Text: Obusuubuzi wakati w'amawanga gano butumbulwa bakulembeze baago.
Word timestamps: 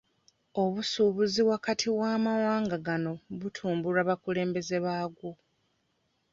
Obusuubuzi 0.63 1.41
wakati 1.51 1.87
w'amawanga 1.97 2.77
gano 2.87 3.11
butumbulwa 3.39 4.01
bakulembeze 4.09 4.75
baago. 4.85 5.29